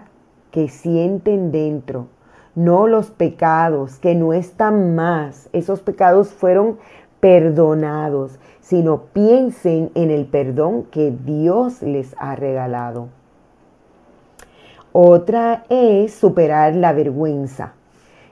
que 0.50 0.70
sienten 0.70 1.52
dentro, 1.52 2.06
no 2.54 2.86
los 2.86 3.10
pecados 3.10 3.98
que 3.98 4.14
no 4.14 4.32
están 4.32 4.94
más, 4.94 5.50
esos 5.52 5.80
pecados 5.80 6.32
fueron 6.32 6.78
perdonados, 7.20 8.38
sino 8.62 9.02
piensen 9.12 9.90
en 9.94 10.10
el 10.10 10.24
perdón 10.24 10.84
que 10.84 11.10
Dios 11.10 11.82
les 11.82 12.16
ha 12.18 12.34
regalado. 12.36 13.08
Otra 14.92 15.64
es 15.68 16.14
superar 16.14 16.74
la 16.74 16.94
vergüenza. 16.94 17.74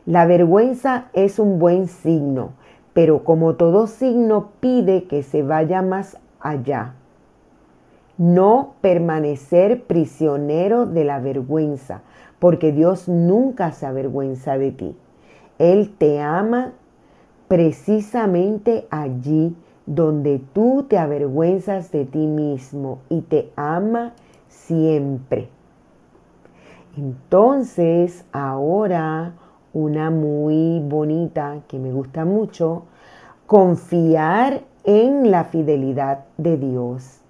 La 0.07 0.25
vergüenza 0.25 1.09
es 1.13 1.39
un 1.39 1.59
buen 1.59 1.89
signo, 1.89 2.53
pero 2.95 3.23
como 3.23 3.57
todo 3.57 3.87
signo 3.87 4.53
pide 4.61 5.05
que 5.05 5.23
se 5.23 5.43
vaya 5.43 5.83
más 5.83 6.17
allá 6.41 6.95
no 8.19 8.75
permanecer 8.81 9.85
prisionero 9.85 10.87
de 10.87 11.05
la 11.05 11.19
vergüenza, 11.21 12.03
porque 12.39 12.73
Dios 12.73 13.09
nunca 13.09 13.73
se 13.73 13.87
avergüenza 13.87 14.59
de 14.59 14.73
ti. 14.73 14.97
Él 15.59 15.95
te 15.97 16.21
ama 16.21 16.73
precisamente 17.49 18.87
allí 18.91 19.57
donde 19.87 20.41
tú 20.53 20.87
te 20.89 20.99
avergüenzas 20.99 21.91
de 21.91 22.05
ti 22.05 22.27
mismo 22.27 23.01
y 23.09 23.21
te 23.23 23.51
ama 23.57 24.15
siempre. 24.49 25.49
Entonces, 26.97 28.25
ahora 28.33 29.35
una 29.73 30.11
muy 30.11 30.81
bonita 30.81 31.61
que 31.67 31.79
me 31.79 31.93
gusta 31.93 32.25
mucho, 32.25 32.85
confiar 33.47 34.63
en 34.85 35.31
la 35.31 35.45
fidelidad 35.45 36.25
de 36.39 36.57
Dios. 36.57 37.24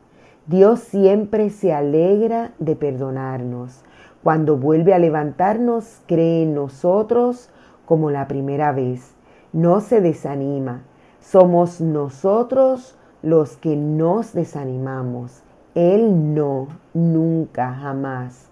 Dios 0.46 0.80
siempre 0.80 1.48
se 1.48 1.72
alegra 1.72 2.52
de 2.58 2.76
perdonarnos. 2.76 3.82
Cuando 4.22 4.58
vuelve 4.58 4.92
a 4.92 4.98
levantarnos, 4.98 6.02
cree 6.06 6.42
en 6.42 6.54
nosotros 6.54 7.48
como 7.86 8.10
la 8.10 8.28
primera 8.28 8.72
vez. 8.72 9.14
No 9.54 9.80
se 9.80 10.02
desanima. 10.02 10.82
Somos 11.20 11.80
nosotros 11.80 12.98
los 13.22 13.56
que 13.56 13.74
nos 13.74 14.34
desanimamos. 14.34 15.42
Él 15.74 16.34
no, 16.34 16.68
nunca, 16.92 17.72
jamás. 17.72 18.50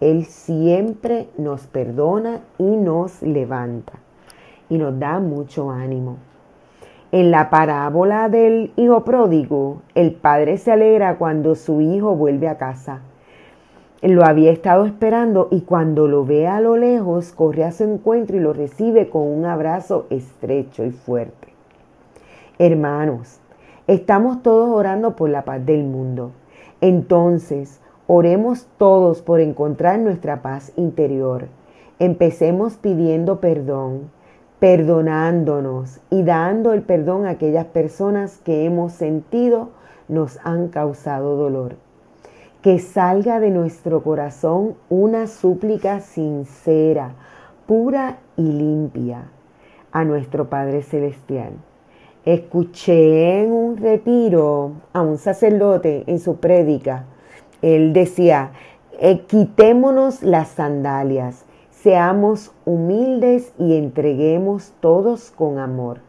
Él 0.00 0.24
siempre 0.24 1.28
nos 1.36 1.66
perdona 1.66 2.40
y 2.56 2.64
nos 2.64 3.20
levanta 3.20 3.92
y 4.70 4.78
nos 4.78 4.98
da 4.98 5.20
mucho 5.20 5.70
ánimo. 5.70 6.16
En 7.10 7.30
la 7.30 7.48
parábola 7.48 8.28
del 8.28 8.70
hijo 8.76 9.02
pródigo, 9.02 9.80
el 9.94 10.12
padre 10.12 10.58
se 10.58 10.72
alegra 10.72 11.16
cuando 11.16 11.54
su 11.54 11.80
hijo 11.80 12.14
vuelve 12.14 12.48
a 12.48 12.58
casa. 12.58 13.00
Lo 14.02 14.26
había 14.26 14.52
estado 14.52 14.84
esperando 14.84 15.48
y 15.50 15.62
cuando 15.62 16.06
lo 16.06 16.26
ve 16.26 16.46
a 16.46 16.60
lo 16.60 16.76
lejos, 16.76 17.32
corre 17.32 17.64
a 17.64 17.72
su 17.72 17.84
encuentro 17.84 18.36
y 18.36 18.40
lo 18.40 18.52
recibe 18.52 19.08
con 19.08 19.22
un 19.22 19.46
abrazo 19.46 20.06
estrecho 20.10 20.84
y 20.84 20.90
fuerte. 20.90 21.48
Hermanos, 22.58 23.40
estamos 23.86 24.42
todos 24.42 24.68
orando 24.68 25.16
por 25.16 25.30
la 25.30 25.46
paz 25.46 25.64
del 25.64 25.84
mundo. 25.84 26.32
Entonces, 26.82 27.80
oremos 28.06 28.66
todos 28.76 29.22
por 29.22 29.40
encontrar 29.40 29.98
nuestra 29.98 30.42
paz 30.42 30.74
interior. 30.76 31.46
Empecemos 31.98 32.76
pidiendo 32.76 33.40
perdón 33.40 34.10
perdonándonos 34.58 36.00
y 36.10 36.22
dando 36.22 36.72
el 36.72 36.82
perdón 36.82 37.26
a 37.26 37.30
aquellas 37.30 37.66
personas 37.66 38.38
que 38.38 38.64
hemos 38.64 38.92
sentido 38.92 39.70
nos 40.08 40.38
han 40.44 40.68
causado 40.68 41.36
dolor. 41.36 41.76
Que 42.62 42.80
salga 42.80 43.38
de 43.38 43.50
nuestro 43.50 44.02
corazón 44.02 44.74
una 44.88 45.28
súplica 45.28 46.00
sincera, 46.00 47.12
pura 47.66 48.18
y 48.36 48.42
limpia 48.42 49.28
a 49.92 50.04
nuestro 50.04 50.48
Padre 50.48 50.82
Celestial. 50.82 51.52
Escuché 52.24 53.40
en 53.40 53.52
un 53.52 53.76
retiro 53.76 54.72
a 54.92 55.02
un 55.02 55.18
sacerdote 55.18 56.02
en 56.06 56.18
su 56.18 56.36
prédica. 56.36 57.04
Él 57.62 57.92
decía, 57.92 58.50
eh, 59.00 59.20
quitémonos 59.20 60.22
las 60.22 60.48
sandalias, 60.48 61.44
Seamos 61.82 62.50
humildes 62.64 63.52
y 63.56 63.76
entreguemos 63.76 64.72
todos 64.80 65.30
con 65.30 65.60
amor. 65.60 66.00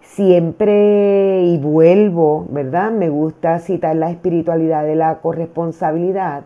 Siempre, 0.00 1.42
y 1.42 1.58
vuelvo, 1.58 2.46
¿verdad? 2.50 2.92
Me 2.92 3.08
gusta 3.08 3.58
citar 3.58 3.96
la 3.96 4.12
espiritualidad 4.12 4.84
de 4.84 4.94
la 4.94 5.18
corresponsabilidad 5.18 6.44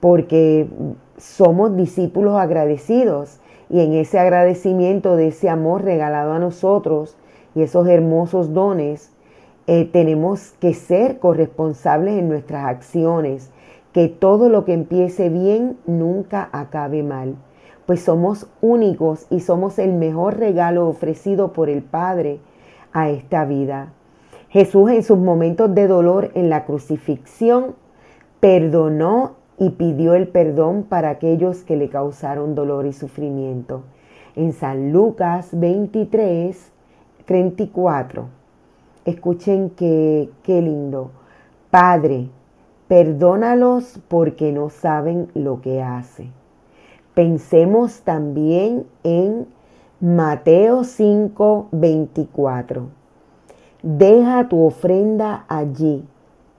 porque 0.00 0.66
somos 1.16 1.76
discípulos 1.76 2.40
agradecidos 2.40 3.38
y 3.68 3.78
en 3.82 3.92
ese 3.92 4.18
agradecimiento 4.18 5.14
de 5.14 5.28
ese 5.28 5.48
amor 5.48 5.84
regalado 5.84 6.32
a 6.32 6.40
nosotros 6.40 7.16
y 7.54 7.62
esos 7.62 7.86
hermosos 7.86 8.52
dones, 8.52 9.12
eh, 9.68 9.84
tenemos 9.84 10.54
que 10.58 10.74
ser 10.74 11.20
corresponsables 11.20 12.18
en 12.18 12.28
nuestras 12.28 12.64
acciones, 12.64 13.52
que 13.92 14.08
todo 14.08 14.48
lo 14.48 14.64
que 14.64 14.72
empiece 14.72 15.28
bien 15.28 15.76
nunca 15.86 16.48
acabe 16.50 17.04
mal 17.04 17.36
pues 17.90 18.02
somos 18.02 18.46
únicos 18.60 19.26
y 19.30 19.40
somos 19.40 19.80
el 19.80 19.92
mejor 19.92 20.38
regalo 20.38 20.86
ofrecido 20.86 21.52
por 21.52 21.68
el 21.68 21.82
Padre 21.82 22.38
a 22.92 23.10
esta 23.10 23.44
vida. 23.44 23.88
Jesús 24.48 24.92
en 24.92 25.02
sus 25.02 25.18
momentos 25.18 25.74
de 25.74 25.88
dolor 25.88 26.30
en 26.34 26.50
la 26.50 26.66
crucifixión 26.66 27.74
perdonó 28.38 29.32
y 29.58 29.70
pidió 29.70 30.14
el 30.14 30.28
perdón 30.28 30.84
para 30.84 31.10
aquellos 31.10 31.64
que 31.64 31.74
le 31.74 31.88
causaron 31.88 32.54
dolor 32.54 32.86
y 32.86 32.92
sufrimiento. 32.92 33.82
En 34.36 34.52
San 34.52 34.92
Lucas 34.92 35.48
23, 35.50 36.70
34. 37.24 38.28
Escuchen 39.04 39.70
qué, 39.70 40.30
qué 40.44 40.62
lindo. 40.62 41.10
Padre, 41.72 42.28
perdónalos 42.86 43.98
porque 44.06 44.52
no 44.52 44.70
saben 44.70 45.26
lo 45.34 45.60
que 45.60 45.82
hacen. 45.82 46.38
Pensemos 47.20 48.00
también 48.00 48.86
en 49.04 49.46
Mateo 50.00 50.84
5, 50.84 51.68
24. 51.70 52.86
Deja 53.82 54.48
tu 54.48 54.64
ofrenda 54.64 55.44
allí, 55.46 56.02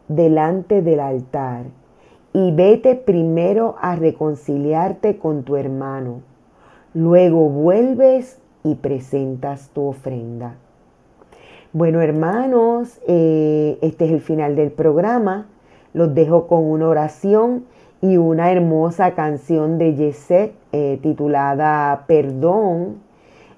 delante 0.08 0.84
del 0.84 1.00
altar, 1.00 1.64
y 2.32 2.52
vete 2.52 2.94
primero 2.94 3.74
a 3.82 3.96
reconciliarte 3.96 5.18
con 5.18 5.42
tu 5.42 5.56
hermano. 5.56 6.22
Luego 6.94 7.50
vuelves 7.50 8.38
y 8.64 8.76
presentas 8.76 9.70
tu 9.70 9.88
ofrenda. 9.88 10.58
Bueno, 11.74 12.02
hermanos, 12.02 13.00
eh, 13.08 13.80
este 13.82 14.06
es 14.06 14.12
el 14.12 14.22
final 14.22 14.56
del 14.56 14.70
programa. 14.70 15.48
Los 15.96 16.14
dejo 16.14 16.46
con 16.46 16.66
una 16.66 16.88
oración 16.88 17.66
y 18.02 18.18
una 18.18 18.52
hermosa 18.52 19.14
canción 19.14 19.78
de 19.78 19.96
Yeset 19.96 20.54
eh, 20.72 21.00
titulada 21.02 22.06
Perdón. 22.08 22.98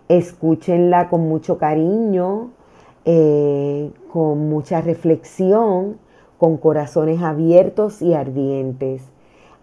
Escúchenla 0.09 1.09
con 1.09 1.27
mucho 1.29 1.57
cariño, 1.57 2.49
eh, 3.05 3.89
con 4.11 4.49
mucha 4.49 4.81
reflexión, 4.81 5.97
con 6.37 6.57
corazones 6.57 7.21
abiertos 7.21 8.01
y 8.01 8.13
ardientes. 8.13 9.01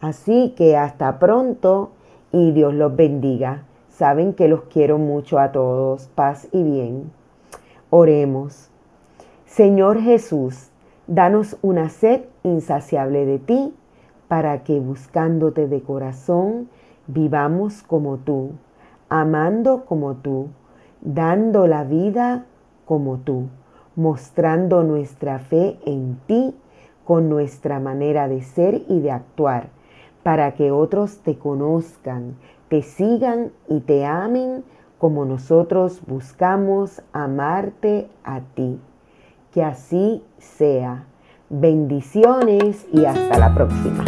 Así 0.00 0.54
que 0.56 0.78
hasta 0.78 1.18
pronto 1.18 1.90
y 2.32 2.52
Dios 2.52 2.72
los 2.72 2.96
bendiga. 2.96 3.64
Saben 3.90 4.32
que 4.32 4.48
los 4.48 4.62
quiero 4.62 4.96
mucho 4.96 5.38
a 5.38 5.52
todos. 5.52 6.08
Paz 6.14 6.48
y 6.52 6.62
bien. 6.62 7.12
Oremos. 7.90 8.70
Señor 9.44 10.00
Jesús, 10.00 10.70
danos 11.06 11.58
una 11.60 11.90
sed 11.90 12.22
insaciable 12.44 13.26
de 13.26 13.38
ti, 13.40 13.74
para 14.30 14.62
que 14.62 14.78
buscándote 14.78 15.66
de 15.66 15.82
corazón 15.82 16.68
vivamos 17.08 17.82
como 17.82 18.18
tú, 18.18 18.52
amando 19.08 19.86
como 19.86 20.14
tú, 20.14 20.50
dando 21.00 21.66
la 21.66 21.82
vida 21.82 22.46
como 22.84 23.18
tú, 23.18 23.48
mostrando 23.96 24.84
nuestra 24.84 25.40
fe 25.40 25.80
en 25.84 26.20
ti 26.28 26.54
con 27.04 27.28
nuestra 27.28 27.80
manera 27.80 28.28
de 28.28 28.42
ser 28.42 28.82
y 28.88 29.00
de 29.00 29.10
actuar, 29.10 29.70
para 30.22 30.54
que 30.54 30.70
otros 30.70 31.18
te 31.24 31.36
conozcan, 31.36 32.36
te 32.68 32.82
sigan 32.82 33.50
y 33.68 33.80
te 33.80 34.06
amen 34.06 34.62
como 34.98 35.24
nosotros 35.24 36.02
buscamos 36.06 37.02
amarte 37.12 38.08
a 38.22 38.42
ti. 38.54 38.78
Que 39.50 39.64
así 39.64 40.22
sea. 40.38 41.06
Bendiciones 41.52 42.86
y 42.92 43.06
hasta 43.06 43.36
la 43.36 43.52
próxima. 43.52 44.04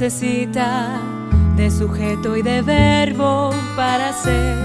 Necesita 0.00 1.00
de 1.56 1.72
sujeto 1.72 2.36
y 2.36 2.42
de 2.42 2.62
verbo 2.62 3.50
para 3.74 4.10
hacer 4.10 4.56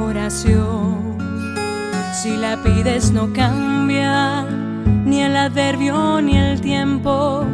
oración 0.00 1.16
si 2.12 2.36
la 2.36 2.60
pides 2.60 3.12
no 3.12 3.32
cambia, 3.32 4.44
ni 5.04 5.22
el 5.22 5.36
adverbio 5.36 6.20
ni 6.20 6.36
el 6.36 6.60
tiempo. 6.60 7.44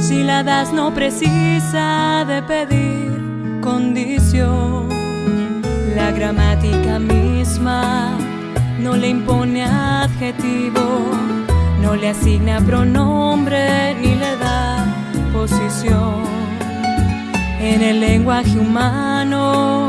Si 0.00 0.24
la 0.24 0.42
das 0.42 0.72
no 0.72 0.92
precisa 0.92 2.24
de 2.26 2.42
pedir 2.42 3.60
condición. 3.60 4.88
La 5.94 6.10
gramática 6.10 6.98
misma 6.98 8.16
no 8.80 8.96
le 8.96 9.10
impone 9.10 9.62
adjetivo, 9.62 10.82
no 11.80 11.94
le 11.94 12.08
asigna 12.08 12.60
pronombre 12.60 13.94
ni 14.00 14.16
le 14.16 14.36
da 14.38 14.84
posición. 15.32 16.43
En 17.72 17.82
el 17.82 18.00
lenguaje 18.00 18.58
humano 18.58 19.88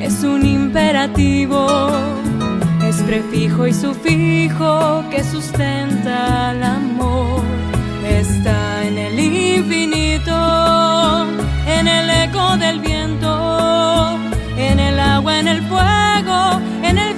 es 0.00 0.22
un 0.22 0.44
imperativo 0.44 1.90
es 2.88 3.02
prefijo 3.02 3.66
y 3.66 3.72
sufijo 3.72 5.04
que 5.10 5.24
sustenta 5.24 6.52
el 6.52 6.62
amor. 6.62 7.42
Está 8.08 8.84
en 8.84 8.96
el 8.96 9.18
infinito, 9.18 11.26
en 11.66 11.88
el 11.88 12.28
eco 12.28 12.56
del 12.56 12.80
viento, 12.80 14.18
en 14.56 14.78
el 14.78 15.00
agua, 15.00 15.40
en 15.40 15.48
el 15.48 15.62
fuego, 15.62 16.60
en 16.82 16.98
el 16.98 17.15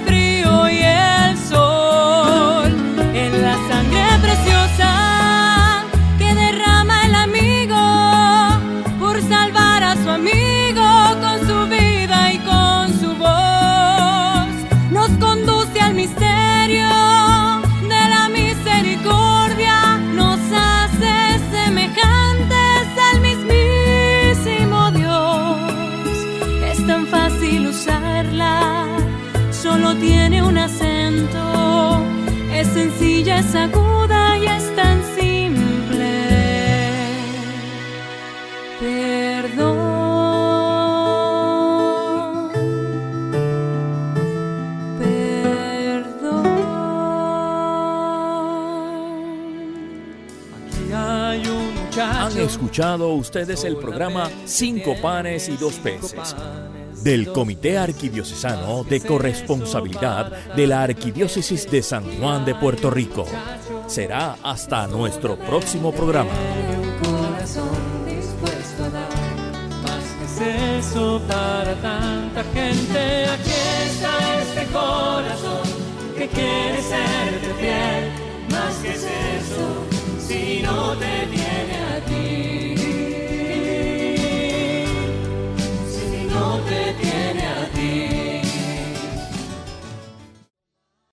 Escuchado 52.39 53.13
ustedes 53.13 53.63
el 53.63 53.77
programa 53.77 54.29
Cinco 54.45 54.95
panes 55.01 55.49
y 55.49 55.57
dos 55.57 55.75
peces 55.75 56.35
del 57.03 57.31
Comité 57.31 57.77
Arquidiocesano 57.77 58.83
de 58.83 59.01
Corresponsabilidad 59.01 60.31
de 60.55 60.67
la 60.67 60.83
Arquidiócesis 60.83 61.69
de 61.69 61.81
San 61.83 62.03
Juan 62.19 62.45
de 62.45 62.55
Puerto 62.55 62.89
Rico. 62.89 63.25
Será 63.87 64.37
hasta 64.43 64.87
nuestro 64.87 65.37
próximo 65.37 65.91
programa. 65.91 66.31
eso 70.79 71.21
para 71.27 71.73
tanta 71.75 72.43
gente. 72.53 73.25
Aquí 73.25 73.51
está 73.85 74.41
este 74.41 74.65
corazón 74.71 75.67
que 76.17 76.27
quiere 76.27 76.81
serte 76.81 77.53
fiel, 77.59 77.98